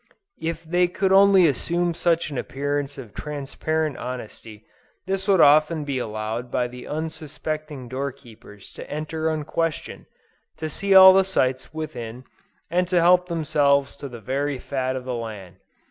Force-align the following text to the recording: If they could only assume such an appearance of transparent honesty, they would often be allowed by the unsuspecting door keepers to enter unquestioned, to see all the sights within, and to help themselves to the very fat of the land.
If 0.41 0.63
they 0.63 0.87
could 0.87 1.11
only 1.11 1.45
assume 1.45 1.93
such 1.93 2.31
an 2.31 2.37
appearance 2.39 2.97
of 2.97 3.13
transparent 3.13 3.97
honesty, 3.97 4.65
they 5.05 5.15
would 5.27 5.39
often 5.39 5.83
be 5.83 5.99
allowed 5.99 6.49
by 6.49 6.67
the 6.69 6.87
unsuspecting 6.87 7.87
door 7.87 8.11
keepers 8.11 8.73
to 8.73 8.89
enter 8.91 9.29
unquestioned, 9.29 10.07
to 10.57 10.69
see 10.69 10.95
all 10.95 11.13
the 11.13 11.23
sights 11.23 11.71
within, 11.71 12.23
and 12.71 12.87
to 12.87 12.99
help 12.99 13.27
themselves 13.27 13.95
to 13.97 14.09
the 14.09 14.19
very 14.21 14.57
fat 14.57 14.95
of 14.95 15.05
the 15.05 15.13
land. 15.13 15.57